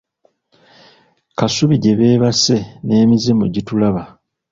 Kasubi 1.37 1.75
gye 1.83 1.93
beebase 1.99 2.57
n’emizimu 2.85 3.43
gitulaba. 3.53 4.01